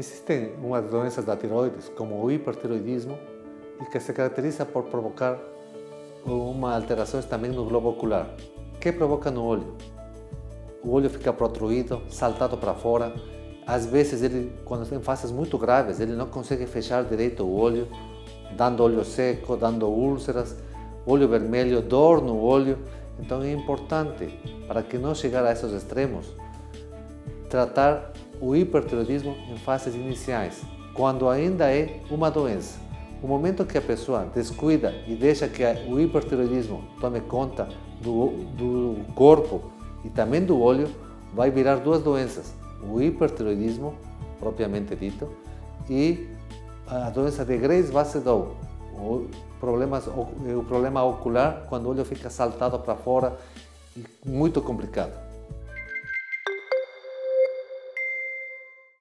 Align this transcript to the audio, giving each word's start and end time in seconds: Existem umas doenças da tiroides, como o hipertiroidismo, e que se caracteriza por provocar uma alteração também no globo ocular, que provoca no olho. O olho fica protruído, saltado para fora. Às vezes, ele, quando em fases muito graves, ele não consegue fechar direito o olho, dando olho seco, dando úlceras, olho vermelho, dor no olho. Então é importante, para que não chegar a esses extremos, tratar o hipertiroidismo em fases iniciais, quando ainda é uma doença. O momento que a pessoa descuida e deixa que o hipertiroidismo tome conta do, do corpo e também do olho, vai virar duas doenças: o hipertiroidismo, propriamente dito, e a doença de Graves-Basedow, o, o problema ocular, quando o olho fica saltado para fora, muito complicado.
Existem 0.00 0.54
umas 0.62 0.86
doenças 0.86 1.26
da 1.26 1.36
tiroides, 1.36 1.90
como 1.90 2.24
o 2.24 2.30
hipertiroidismo, 2.30 3.18
e 3.82 3.84
que 3.84 4.00
se 4.00 4.14
caracteriza 4.14 4.64
por 4.64 4.84
provocar 4.84 5.38
uma 6.24 6.74
alteração 6.74 7.20
também 7.20 7.50
no 7.50 7.66
globo 7.66 7.90
ocular, 7.90 8.34
que 8.80 8.90
provoca 8.92 9.30
no 9.30 9.44
olho. 9.44 9.76
O 10.82 10.92
olho 10.92 11.10
fica 11.10 11.34
protruído, 11.34 12.00
saltado 12.08 12.56
para 12.56 12.72
fora. 12.72 13.12
Às 13.66 13.84
vezes, 13.84 14.22
ele, 14.22 14.50
quando 14.64 14.90
em 14.90 15.02
fases 15.02 15.30
muito 15.30 15.58
graves, 15.58 16.00
ele 16.00 16.14
não 16.14 16.28
consegue 16.28 16.64
fechar 16.64 17.04
direito 17.04 17.42
o 17.42 17.54
olho, 17.54 17.86
dando 18.56 18.82
olho 18.82 19.04
seco, 19.04 19.54
dando 19.54 19.86
úlceras, 19.86 20.56
olho 21.04 21.28
vermelho, 21.28 21.82
dor 21.82 22.22
no 22.22 22.40
olho. 22.40 22.78
Então 23.18 23.42
é 23.42 23.52
importante, 23.52 24.28
para 24.66 24.82
que 24.82 24.96
não 24.96 25.14
chegar 25.14 25.44
a 25.44 25.52
esses 25.52 25.70
extremos, 25.74 26.34
tratar 27.50 28.14
o 28.40 28.56
hipertiroidismo 28.56 29.36
em 29.50 29.56
fases 29.58 29.94
iniciais, 29.94 30.62
quando 30.94 31.28
ainda 31.28 31.70
é 31.70 32.00
uma 32.10 32.30
doença. 32.30 32.78
O 33.22 33.28
momento 33.28 33.66
que 33.66 33.76
a 33.76 33.82
pessoa 33.82 34.26
descuida 34.34 34.94
e 35.06 35.14
deixa 35.14 35.46
que 35.46 35.62
o 35.88 36.00
hipertiroidismo 36.00 36.82
tome 37.00 37.20
conta 37.20 37.68
do, 38.00 38.28
do 38.56 39.04
corpo 39.14 39.70
e 40.04 40.08
também 40.08 40.42
do 40.42 40.58
olho, 40.58 40.88
vai 41.34 41.50
virar 41.50 41.76
duas 41.76 42.02
doenças: 42.02 42.54
o 42.82 43.00
hipertiroidismo, 43.00 43.94
propriamente 44.38 44.96
dito, 44.96 45.28
e 45.88 46.28
a 46.86 47.10
doença 47.10 47.44
de 47.44 47.58
Graves-Basedow, 47.58 48.56
o, 48.94 49.26
o 49.60 50.64
problema 50.64 51.04
ocular, 51.04 51.66
quando 51.68 51.86
o 51.86 51.90
olho 51.90 52.04
fica 52.06 52.30
saltado 52.30 52.78
para 52.78 52.96
fora, 52.96 53.36
muito 54.24 54.62
complicado. 54.62 55.29